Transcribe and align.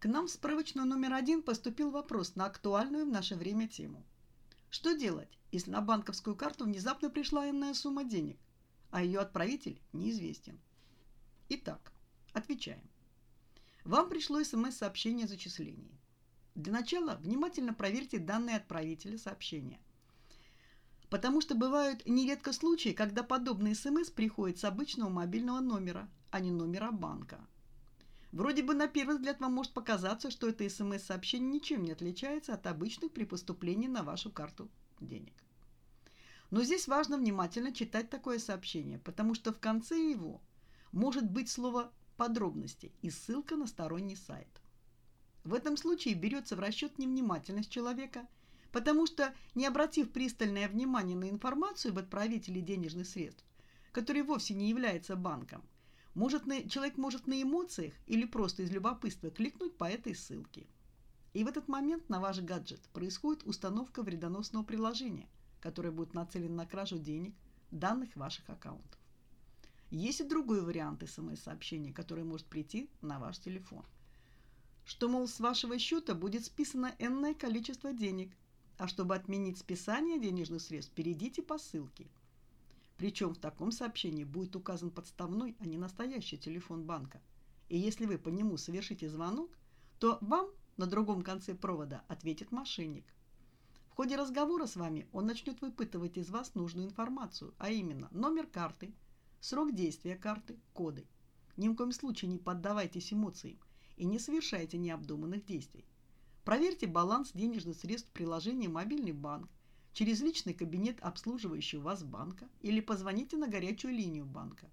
К 0.00 0.06
нам 0.06 0.28
в 0.28 0.30
справочную 0.30 0.88
номер 0.88 1.12
один 1.12 1.42
поступил 1.42 1.90
вопрос 1.90 2.34
на 2.34 2.46
актуальную 2.46 3.04
в 3.04 3.10
наше 3.10 3.36
время 3.36 3.68
тему. 3.68 4.02
Что 4.70 4.94
делать, 4.94 5.38
если 5.52 5.70
на 5.70 5.82
банковскую 5.82 6.34
карту 6.34 6.64
внезапно 6.64 7.10
пришла 7.10 7.50
иная 7.50 7.74
сумма 7.74 8.04
денег, 8.04 8.38
а 8.90 9.04
ее 9.04 9.20
отправитель 9.20 9.78
неизвестен? 9.92 10.58
Итак, 11.50 11.92
отвечаем. 12.32 12.88
Вам 13.84 14.08
пришло 14.08 14.42
смс-сообщение 14.42 15.26
о 15.26 15.28
зачислении. 15.28 16.00
Для 16.54 16.72
начала 16.72 17.16
внимательно 17.16 17.74
проверьте 17.74 18.18
данные 18.18 18.56
отправителя 18.56 19.18
сообщения. 19.18 19.80
Потому 21.10 21.42
что 21.42 21.54
бывают 21.54 22.06
нередко 22.06 22.54
случаи, 22.54 22.94
когда 22.94 23.22
подобный 23.22 23.74
смс 23.74 24.08
приходит 24.08 24.58
с 24.60 24.64
обычного 24.64 25.10
мобильного 25.10 25.60
номера, 25.60 26.08
а 26.30 26.40
не 26.40 26.52
номера 26.52 26.90
банка. 26.90 27.46
Вроде 28.32 28.62
бы 28.62 28.74
на 28.74 28.86
первый 28.86 29.16
взгляд 29.16 29.40
вам 29.40 29.54
может 29.54 29.72
показаться, 29.72 30.30
что 30.30 30.48
это 30.48 30.68
смс-сообщение 30.68 31.50
ничем 31.50 31.82
не 31.82 31.92
отличается 31.92 32.54
от 32.54 32.66
обычных 32.66 33.12
при 33.12 33.24
поступлении 33.24 33.88
на 33.88 34.04
вашу 34.04 34.30
карту 34.30 34.70
денег. 35.00 35.34
Но 36.50 36.62
здесь 36.62 36.86
важно 36.86 37.16
внимательно 37.16 37.72
читать 37.72 38.08
такое 38.08 38.38
сообщение, 38.38 38.98
потому 38.98 39.34
что 39.34 39.52
в 39.52 39.58
конце 39.58 39.96
его 39.96 40.40
может 40.92 41.28
быть 41.28 41.48
слово 41.48 41.92
«подробности» 42.16 42.92
и 43.02 43.10
ссылка 43.10 43.56
на 43.56 43.66
сторонний 43.66 44.16
сайт. 44.16 44.48
В 45.42 45.54
этом 45.54 45.76
случае 45.76 46.14
берется 46.14 46.54
в 46.54 46.60
расчет 46.60 46.98
невнимательность 46.98 47.70
человека, 47.70 48.28
потому 48.72 49.06
что, 49.06 49.34
не 49.54 49.66
обратив 49.66 50.12
пристальное 50.12 50.68
внимание 50.68 51.16
на 51.16 51.30
информацию 51.30 51.92
об 51.92 51.98
отправителе 51.98 52.60
денежных 52.60 53.08
средств, 53.08 53.44
который 53.90 54.22
вовсе 54.22 54.54
не 54.54 54.68
является 54.68 55.16
банком, 55.16 55.62
может, 56.20 56.44
на, 56.44 56.68
человек 56.68 56.98
может 56.98 57.26
на 57.26 57.42
эмоциях 57.42 57.94
или 58.06 58.26
просто 58.26 58.62
из 58.62 58.70
любопытства 58.70 59.30
кликнуть 59.30 59.78
по 59.78 59.84
этой 59.84 60.14
ссылке. 60.14 60.66
И 61.32 61.42
в 61.42 61.46
этот 61.46 61.66
момент 61.66 62.10
на 62.10 62.20
ваш 62.20 62.40
гаджет 62.40 62.82
происходит 62.92 63.42
установка 63.46 64.02
вредоносного 64.02 64.62
приложения, 64.62 65.30
которое 65.62 65.92
будет 65.92 66.12
нацелено 66.12 66.56
на 66.56 66.66
кражу 66.66 66.98
денег, 66.98 67.34
данных 67.70 68.14
ваших 68.16 68.50
аккаунтов. 68.50 69.00
Есть 69.90 70.20
и 70.20 70.24
другой 70.24 70.60
вариант 70.60 71.08
смс-сообщения, 71.08 71.90
который 71.90 72.24
может 72.24 72.46
прийти 72.46 72.90
на 73.00 73.18
ваш 73.18 73.38
телефон. 73.38 73.86
Что, 74.84 75.08
мол, 75.08 75.26
с 75.26 75.40
вашего 75.40 75.78
счета 75.78 76.14
будет 76.14 76.44
списано 76.44 76.94
энное 76.98 77.32
количество 77.32 77.94
денег, 77.94 78.30
а 78.76 78.88
чтобы 78.88 79.14
отменить 79.14 79.56
списание 79.56 80.20
денежных 80.20 80.60
средств, 80.60 80.92
перейдите 80.92 81.40
по 81.40 81.56
ссылке– 81.56 82.08
причем 83.00 83.32
в 83.32 83.38
таком 83.38 83.72
сообщении 83.72 84.24
будет 84.24 84.54
указан 84.56 84.90
подставной, 84.90 85.56
а 85.58 85.64
не 85.64 85.78
настоящий 85.78 86.36
телефон 86.36 86.84
банка. 86.84 87.22
И 87.70 87.78
если 87.78 88.04
вы 88.04 88.18
по 88.18 88.28
нему 88.28 88.58
совершите 88.58 89.08
звонок, 89.08 89.50
то 89.98 90.18
вам 90.20 90.50
на 90.76 90.84
другом 90.84 91.22
конце 91.22 91.54
провода 91.54 92.04
ответит 92.08 92.52
мошенник. 92.52 93.06
В 93.88 93.94
ходе 93.94 94.16
разговора 94.16 94.66
с 94.66 94.76
вами 94.76 95.08
он 95.12 95.24
начнет 95.24 95.62
выпытывать 95.62 96.18
из 96.18 96.28
вас 96.28 96.54
нужную 96.54 96.88
информацию, 96.88 97.54
а 97.56 97.70
именно 97.70 98.08
номер 98.10 98.46
карты, 98.46 98.92
срок 99.40 99.74
действия 99.74 100.14
карты, 100.14 100.58
коды. 100.74 101.06
Ни 101.56 101.68
в 101.68 101.76
коем 101.76 101.92
случае 101.92 102.30
не 102.30 102.36
поддавайтесь 102.36 103.14
эмоциям 103.14 103.58
и 103.96 104.04
не 104.04 104.18
совершайте 104.18 104.76
необдуманных 104.76 105.46
действий. 105.46 105.86
Проверьте 106.44 106.86
баланс 106.86 107.32
денежных 107.32 107.78
средств 107.78 108.10
в 108.10 108.12
приложении 108.12 108.68
«Мобильный 108.68 109.12
банк» 109.12 109.48
через 109.92 110.20
личный 110.20 110.54
кабинет 110.54 111.00
обслуживающего 111.00 111.82
вас 111.82 112.02
банка 112.02 112.48
или 112.60 112.80
позвоните 112.80 113.36
на 113.36 113.48
горячую 113.48 113.94
линию 113.94 114.24
банка. 114.24 114.70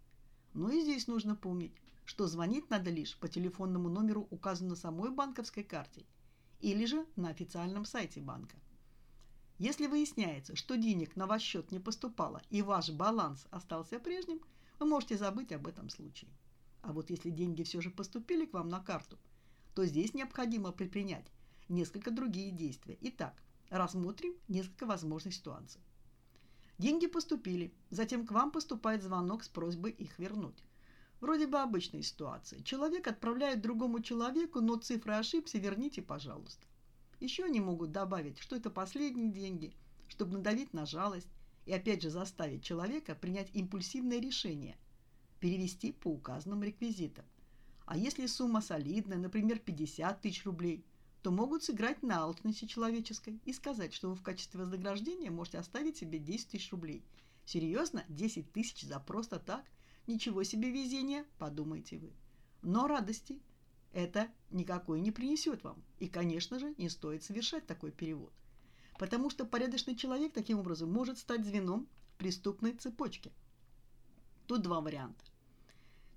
Но 0.54 0.70
и 0.72 0.82
здесь 0.82 1.08
нужно 1.08 1.36
помнить, 1.36 1.74
что 2.06 2.28
звонить 2.28 2.70
надо 2.70 2.90
лишь 2.90 3.18
по 3.18 3.28
телефонному 3.28 3.90
номеру, 3.90 4.28
указанному 4.30 4.76
самой 4.76 5.12
банковской 5.12 5.64
карте, 5.64 6.06
или 6.62 6.86
же 6.86 7.06
на 7.16 7.30
официальном 7.30 7.86
сайте 7.86 8.22
банка. 8.22 8.56
Если 9.60 9.88
выясняется, 9.88 10.56
что 10.56 10.78
денег 10.78 11.16
на 11.16 11.26
ваш 11.26 11.42
счет 11.42 11.72
не 11.72 11.80
поступало 11.80 12.42
и 12.50 12.62
ваш 12.62 12.92
баланс 12.92 13.48
остался 13.50 14.00
прежним, 14.00 14.40
вы 14.80 14.86
можете 14.86 15.18
забыть 15.18 15.52
об 15.52 15.68
этом 15.68 15.90
случае. 15.90 16.30
А 16.82 16.94
вот 16.94 17.10
если 17.10 17.32
деньги 17.32 17.64
все 17.64 17.82
же 17.82 17.90
поступили 17.90 18.46
к 18.46 18.54
вам 18.54 18.70
на 18.70 18.80
карту, 18.80 19.18
то 19.74 19.86
здесь 19.86 20.14
необходимо 20.14 20.72
предпринять 20.72 21.26
несколько 21.70 22.12
другие 22.12 22.52
действия. 22.52 22.98
Итак, 23.02 23.42
Рассмотрим 23.70 24.34
несколько 24.48 24.86
возможных 24.86 25.34
ситуаций. 25.34 25.82
Деньги 26.78 27.08
поступили, 27.08 27.74
затем 27.90 28.26
к 28.26 28.32
вам 28.32 28.52
поступает 28.52 29.04
звонок 29.04 29.44
с 29.44 29.50
просьбой 29.50 29.92
их 29.92 30.18
вернуть. 30.20 30.64
Вроде 31.20 31.48
бы 31.48 31.60
обычная 31.60 32.02
ситуация. 32.02 32.62
Человек 32.62 33.08
отправляет 33.08 33.62
другому 33.62 34.00
человеку, 34.00 34.62
но 34.62 34.78
цифры 34.78 35.16
ошибся, 35.16 35.58
верните, 35.58 36.02
пожалуйста. 36.02 36.66
Еще 37.20 37.44
они 37.44 37.60
могут 37.60 37.92
добавить, 37.92 38.40
что 38.40 38.56
это 38.56 38.70
последние 38.70 39.32
деньги, 39.32 39.74
чтобы 40.08 40.38
надавить 40.38 40.74
на 40.74 40.86
жалость 40.86 41.28
и 41.66 41.74
опять 41.74 42.04
же 42.04 42.10
заставить 42.10 42.64
человека 42.64 43.16
принять 43.16 43.50
импульсивное 43.54 44.22
решение– 44.22 44.78
перевести 45.42 45.92
по 45.92 46.08
указанным 46.08 46.64
реквизитам. 46.64 47.26
А 47.86 47.98
если 47.98 48.28
сумма 48.28 48.62
солидная, 48.62 49.18
например, 49.18 49.60
50 49.60 50.22
тысяч 50.22 50.46
рублей– 50.46 50.86
то 51.22 51.32
могут 51.32 51.64
сыграть 51.64 52.04
на 52.04 52.20
алчности 52.20 52.66
человеческой 52.66 53.40
и 53.46 53.54
сказать, 53.54 53.94
что 53.94 54.10
вы 54.10 54.16
в 54.16 54.24
качестве 54.24 54.60
вознаграждения 54.60 55.32
можете 55.32 55.58
оставить 55.58 55.98
себе 55.98 56.20
10 56.20 56.50
тысяч 56.50 56.72
рублей. 56.72 57.04
Серьезно? 57.46 58.06
10 58.10 58.52
тысяч 58.52 58.84
за 58.84 59.00
просто 59.00 59.40
так? 59.40 59.66
Ничего 60.06 60.44
себе 60.44 60.72
везение, 60.72 61.26
подумайте 61.38 61.98
вы. 61.98 62.14
Но 62.62 62.88
радости 62.88 63.40
это 63.94 64.28
никакой 64.52 65.02
не 65.02 65.12
принесет 65.12 65.64
вам. 65.64 65.84
И, 66.00 66.08
конечно 66.08 66.60
же, 66.60 66.74
не 66.78 66.90
стоит 66.90 67.24
совершать 67.24 67.66
такой 67.66 67.92
перевод. 67.92 68.32
Потому 69.00 69.30
что 69.30 69.46
порядочный 69.46 69.96
человек 69.96 70.34
таким 70.34 70.60
образом 70.60 70.92
может 70.92 71.18
стать 71.18 71.46
звеном 71.46 71.88
в 72.14 72.18
преступной 72.18 72.74
цепочке. 72.74 73.32
Тут 74.48 74.62
два 74.62 74.82
варианта. 74.82 75.24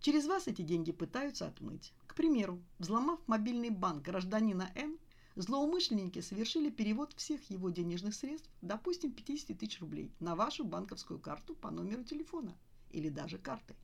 Через 0.00 0.26
вас 0.26 0.46
эти 0.46 0.62
деньги 0.62 0.92
пытаются 0.92 1.46
отмыть. 1.46 1.92
К 2.10 2.14
примеру, 2.16 2.60
взломав 2.80 3.20
мобильный 3.28 3.70
банк 3.70 4.02
гражданина 4.02 4.72
Н, 4.74 4.98
злоумышленники 5.36 6.18
совершили 6.18 6.68
перевод 6.68 7.12
всех 7.12 7.40
его 7.50 7.70
денежных 7.70 8.16
средств, 8.16 8.50
допустим, 8.62 9.12
50 9.12 9.56
тысяч 9.56 9.78
рублей, 9.78 10.10
на 10.18 10.34
вашу 10.34 10.64
банковскую 10.64 11.20
карту 11.20 11.54
по 11.54 11.70
номеру 11.70 12.02
телефона 12.02 12.58
или 12.90 13.10
даже 13.10 13.38
карты. 13.38 13.76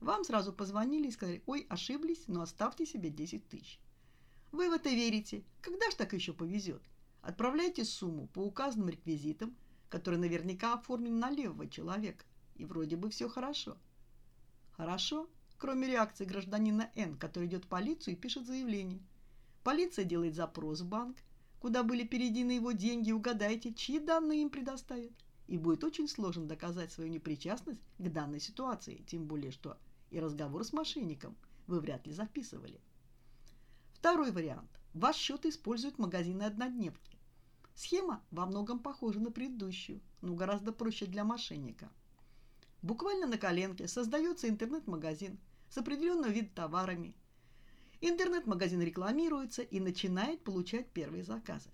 Вам 0.00 0.22
сразу 0.24 0.52
позвонили 0.52 1.08
и 1.08 1.12
сказали, 1.12 1.42
ой, 1.46 1.64
ошиблись, 1.70 2.24
но 2.26 2.42
оставьте 2.42 2.84
себе 2.84 3.08
10 3.08 3.48
тысяч. 3.48 3.80
Вы 4.50 4.68
в 4.68 4.74
это 4.74 4.90
верите. 4.90 5.42
Когда 5.62 5.90
ж 5.90 5.94
так 5.94 6.12
еще 6.12 6.34
повезет? 6.34 6.82
Отправляйте 7.22 7.86
сумму 7.86 8.26
по 8.26 8.40
указанным 8.40 8.90
реквизитам, 8.90 9.56
которые 9.88 10.20
наверняка 10.20 10.74
оформлены 10.74 11.16
на 11.16 11.30
левого 11.30 11.66
человека. 11.66 12.26
И 12.54 12.66
вроде 12.66 12.96
бы 12.96 13.08
все 13.08 13.30
хорошо. 13.30 13.78
Хорошо? 14.72 15.26
Кроме 15.62 15.86
реакции 15.86 16.24
гражданина 16.24 16.90
Н, 16.96 17.16
который 17.16 17.46
идет 17.46 17.66
в 17.66 17.68
полицию 17.68 18.14
и 18.14 18.16
пишет 18.16 18.48
заявление. 18.48 19.00
Полиция 19.62 20.04
делает 20.04 20.34
запрос 20.34 20.80
в 20.80 20.88
банк, 20.88 21.16
куда 21.60 21.84
были 21.84 22.02
переведены 22.02 22.50
его 22.50 22.72
деньги, 22.72 23.12
угадайте, 23.12 23.72
чьи 23.72 24.00
данные 24.00 24.42
им 24.42 24.50
предоставят. 24.50 25.12
И 25.46 25.56
будет 25.58 25.84
очень 25.84 26.08
сложно 26.08 26.46
доказать 26.46 26.90
свою 26.90 27.10
непричастность 27.10 27.80
к 27.98 28.08
данной 28.08 28.40
ситуации, 28.40 29.04
тем 29.06 29.26
более, 29.28 29.52
что 29.52 29.78
и 30.10 30.18
разговор 30.18 30.64
с 30.64 30.72
мошенником 30.72 31.36
вы 31.68 31.78
вряд 31.78 32.08
ли 32.08 32.12
записывали. 32.12 32.80
Второй 33.92 34.32
вариант. 34.32 34.68
Ваш 34.94 35.14
счет 35.14 35.46
используют 35.46 35.96
магазины 35.96 36.42
однодневки. 36.42 37.16
Схема 37.76 38.20
во 38.32 38.46
многом 38.46 38.80
похожа 38.80 39.20
на 39.20 39.30
предыдущую, 39.30 40.00
но 40.22 40.34
гораздо 40.34 40.72
проще 40.72 41.06
для 41.06 41.22
мошенника. 41.22 41.88
Буквально 42.82 43.28
на 43.28 43.38
коленке 43.38 43.86
создается 43.86 44.48
интернет-магазин– 44.48 45.38
с 45.72 45.78
определенного 45.78 46.30
вида 46.30 46.50
товарами. 46.54 47.16
Интернет-магазин 48.02 48.82
рекламируется 48.82 49.62
и 49.62 49.80
начинает 49.80 50.44
получать 50.44 50.90
первые 50.90 51.24
заказы. 51.24 51.70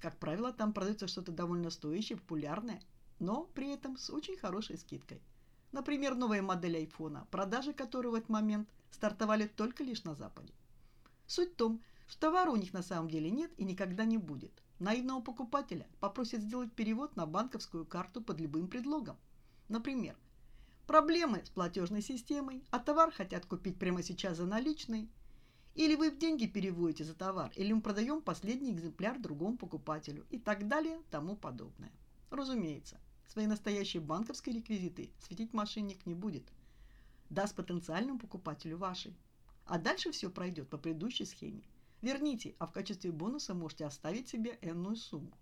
Как 0.00 0.18
правило, 0.18 0.52
там 0.52 0.72
продается 0.72 1.06
что-то 1.06 1.30
довольно 1.30 1.70
стоящее, 1.70 2.18
популярное, 2.18 2.82
но 3.20 3.44
при 3.54 3.70
этом 3.72 3.96
с 3.96 4.10
очень 4.10 4.36
хорошей 4.36 4.78
скидкой. 4.78 5.22
Например, 5.70 6.16
новая 6.16 6.42
модель 6.42 6.76
айфона, 6.78 7.28
продажи 7.30 7.72
которой 7.72 8.08
в 8.08 8.14
этот 8.14 8.30
момент 8.30 8.68
стартовали 8.90 9.46
только 9.46 9.84
лишь 9.84 10.02
на 10.02 10.16
Западе. 10.16 10.52
Суть 11.28 11.52
в 11.52 11.56
том, 11.56 11.80
что 12.08 12.18
товара 12.22 12.50
у 12.50 12.56
них 12.56 12.72
на 12.72 12.82
самом 12.82 13.08
деле 13.08 13.30
нет 13.30 13.52
и 13.58 13.64
никогда 13.64 14.04
не 14.04 14.18
будет. 14.18 14.60
Наивного 14.80 15.20
покупателя 15.20 15.86
попросят 16.00 16.40
сделать 16.40 16.72
перевод 16.72 17.14
на 17.14 17.26
банковскую 17.26 17.86
карту 17.86 18.20
под 18.22 18.40
любым 18.40 18.66
предлогом. 18.66 19.16
Например, 19.68 20.16
Проблемы 20.86 21.42
с 21.44 21.50
платежной 21.50 22.00
системой, 22.00 22.62
а 22.70 22.78
товар 22.78 23.10
хотят 23.10 23.44
купить 23.44 23.76
прямо 23.76 24.04
сейчас 24.04 24.36
за 24.36 24.46
наличные. 24.46 25.08
Или 25.74 25.96
вы 25.96 26.12
в 26.12 26.18
деньги 26.18 26.46
переводите 26.46 27.02
за 27.02 27.14
товар, 27.14 27.50
или 27.56 27.72
мы 27.72 27.80
продаем 27.80 28.22
последний 28.22 28.70
экземпляр 28.70 29.18
другому 29.18 29.56
покупателю 29.56 30.24
и 30.30 30.38
так 30.38 30.68
далее, 30.68 31.02
тому 31.10 31.34
подобное. 31.34 31.90
Разумеется, 32.30 33.00
свои 33.26 33.48
настоящие 33.48 34.00
банковские 34.00 34.54
реквизиты 34.54 35.10
светить 35.18 35.52
мошенник 35.52 36.06
не 36.06 36.14
будет. 36.14 36.44
Даст 37.30 37.56
потенциальному 37.56 38.20
покупателю 38.20 38.78
ваши. 38.78 39.12
А 39.64 39.78
дальше 39.78 40.12
все 40.12 40.30
пройдет 40.30 40.70
по 40.70 40.78
предыдущей 40.78 41.24
схеме. 41.24 41.64
Верните, 42.00 42.54
а 42.60 42.66
в 42.68 42.72
качестве 42.72 43.10
бонуса 43.10 43.54
можете 43.54 43.86
оставить 43.86 44.28
себе 44.28 44.56
энную 44.62 44.94
сумму. 44.94 45.36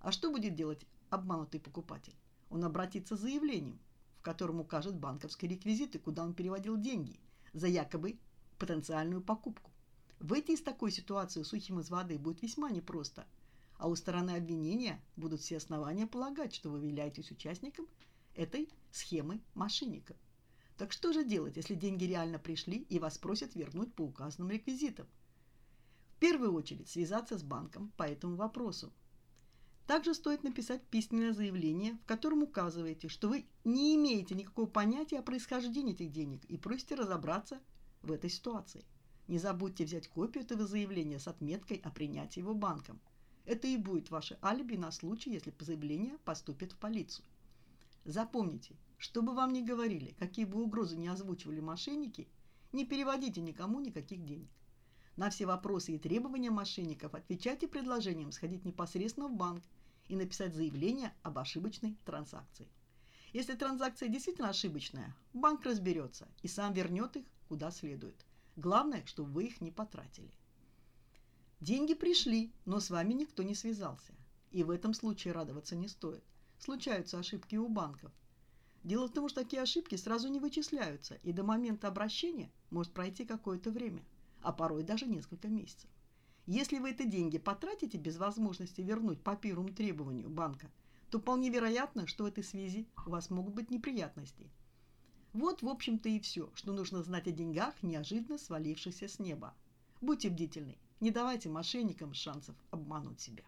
А 0.00 0.10
что 0.10 0.30
будет 0.30 0.54
делать 0.54 0.86
обманутый 1.10 1.60
покупатель? 1.60 2.14
Он 2.48 2.64
обратится 2.64 3.14
с 3.14 3.20
заявлением, 3.20 3.78
в 4.20 4.22
котором 4.22 4.60
укажет 4.60 4.96
банковские 4.96 5.50
реквизиты, 5.50 5.98
куда 5.98 6.22
он 6.22 6.34
переводил 6.34 6.76
деньги 6.76 7.18
за 7.54 7.68
якобы 7.68 8.18
потенциальную 8.58 9.22
покупку. 9.22 9.70
Выйти 10.18 10.50
из 10.50 10.60
такой 10.60 10.92
ситуации 10.92 11.42
сухим 11.42 11.80
из 11.80 11.88
воды 11.88 12.18
будет 12.18 12.42
весьма 12.42 12.70
непросто, 12.70 13.26
а 13.78 13.88
у 13.88 13.96
стороны 13.96 14.32
обвинения 14.32 15.02
будут 15.16 15.40
все 15.40 15.56
основания 15.56 16.06
полагать, 16.06 16.54
что 16.54 16.68
вы 16.68 16.84
являетесь 16.84 17.30
участником 17.30 17.86
этой 18.34 18.68
схемы 18.90 19.40
мошенников. 19.54 20.18
Так 20.76 20.92
что 20.92 21.14
же 21.14 21.24
делать, 21.24 21.56
если 21.56 21.74
деньги 21.74 22.04
реально 22.04 22.38
пришли 22.38 22.76
и 22.90 22.98
вас 22.98 23.16
просят 23.16 23.54
вернуть 23.54 23.94
по 23.94 24.02
указанным 24.02 24.50
реквизитам? 24.50 25.06
В 26.16 26.20
первую 26.20 26.52
очередь 26.52 26.90
связаться 26.90 27.38
с 27.38 27.42
банком 27.42 27.90
по 27.96 28.02
этому 28.02 28.36
вопросу. 28.36 28.92
Также 29.90 30.14
стоит 30.14 30.44
написать 30.44 30.86
письменное 30.86 31.32
заявление, 31.32 31.94
в 31.94 32.06
котором 32.06 32.44
указываете, 32.44 33.08
что 33.08 33.28
вы 33.28 33.44
не 33.64 33.96
имеете 33.96 34.36
никакого 34.36 34.66
понятия 34.66 35.18
о 35.18 35.22
происхождении 35.22 35.94
этих 35.94 36.12
денег 36.12 36.44
и 36.44 36.56
просите 36.56 36.94
разобраться 36.94 37.60
в 38.00 38.12
этой 38.12 38.30
ситуации. 38.30 38.84
Не 39.26 39.40
забудьте 39.40 39.84
взять 39.84 40.06
копию 40.06 40.44
этого 40.44 40.64
заявления 40.64 41.18
с 41.18 41.26
отметкой 41.26 41.78
о 41.78 41.90
принятии 41.90 42.38
его 42.38 42.54
банком. 42.54 43.00
Это 43.46 43.66
и 43.66 43.76
будет 43.76 44.12
ваше 44.12 44.38
алиби 44.44 44.76
на 44.76 44.92
случай, 44.92 45.32
если 45.32 45.52
заявление 45.58 46.18
поступит 46.24 46.70
в 46.70 46.76
полицию. 46.76 47.24
Запомните, 48.04 48.76
что 48.96 49.22
бы 49.22 49.34
вам 49.34 49.52
ни 49.52 49.60
говорили, 49.60 50.14
какие 50.20 50.44
бы 50.44 50.62
угрозы 50.62 50.96
не 50.96 51.08
озвучивали 51.08 51.58
мошенники, 51.58 52.28
не 52.70 52.86
переводите 52.86 53.40
никому 53.40 53.80
никаких 53.80 54.24
денег. 54.24 54.50
На 55.16 55.30
все 55.30 55.46
вопросы 55.46 55.96
и 55.96 55.98
требования 55.98 56.52
мошенников 56.52 57.12
отвечайте 57.12 57.66
предложением 57.66 58.30
сходить 58.30 58.64
непосредственно 58.64 59.26
в 59.26 59.34
банк 59.34 59.64
и 60.10 60.16
написать 60.16 60.54
заявление 60.54 61.14
об 61.22 61.38
ошибочной 61.38 61.96
транзакции. 62.04 62.68
Если 63.32 63.54
транзакция 63.54 64.08
действительно 64.08 64.48
ошибочная, 64.48 65.14
банк 65.32 65.64
разберется 65.64 66.28
и 66.42 66.48
сам 66.48 66.72
вернет 66.72 67.16
их 67.16 67.24
куда 67.48 67.70
следует. 67.70 68.26
Главное, 68.56 69.04
чтобы 69.06 69.30
вы 69.30 69.44
их 69.44 69.60
не 69.60 69.70
потратили. 69.70 70.30
Деньги 71.60 71.94
пришли, 71.94 72.52
но 72.64 72.80
с 72.80 72.90
вами 72.90 73.14
никто 73.14 73.42
не 73.42 73.54
связался. 73.54 74.12
И 74.50 74.64
в 74.64 74.70
этом 74.70 74.94
случае 74.94 75.32
радоваться 75.32 75.76
не 75.76 75.88
стоит. 75.88 76.24
Случаются 76.58 77.18
ошибки 77.18 77.56
у 77.56 77.68
банков. 77.68 78.12
Дело 78.82 79.06
в 79.06 79.12
том, 79.12 79.28
что 79.28 79.42
такие 79.42 79.62
ошибки 79.62 79.94
сразу 79.94 80.28
не 80.28 80.40
вычисляются, 80.40 81.14
и 81.22 81.32
до 81.32 81.44
момента 81.44 81.86
обращения 81.86 82.50
может 82.70 82.92
пройти 82.92 83.24
какое-то 83.24 83.70
время– 83.70 84.02
а 84.42 84.52
порой 84.52 84.82
даже 84.82 85.06
несколько 85.06 85.48
месяцев. 85.48 85.90
Если 86.52 86.80
вы 86.80 86.90
эти 86.90 87.04
деньги 87.04 87.38
потратите 87.38 87.96
без 87.96 88.16
возможности 88.16 88.80
вернуть 88.80 89.22
по 89.22 89.36
первому 89.36 89.68
требованию 89.68 90.28
банка, 90.28 90.68
то 91.08 91.20
вполне 91.20 91.48
вероятно, 91.48 92.08
что 92.08 92.24
в 92.24 92.26
этой 92.26 92.42
связи 92.42 92.88
у 93.06 93.10
вас 93.10 93.30
могут 93.30 93.54
быть 93.54 93.70
неприятности. 93.70 94.50
Вот, 95.32 95.62
в 95.62 95.68
общем-то, 95.68 96.08
и 96.08 96.18
все, 96.18 96.50
что 96.56 96.72
нужно 96.72 97.04
знать 97.04 97.28
о 97.28 97.30
деньгах, 97.30 97.80
неожиданно 97.84 98.36
свалившихся 98.36 99.06
с 99.06 99.20
неба. 99.20 99.54
Будьте 100.00 100.28
бдительны, 100.28 100.76
не 100.98 101.12
давайте 101.12 101.48
мошенникам 101.48 102.14
шансов 102.14 102.56
обмануть 102.72 103.20
себя. 103.20 103.44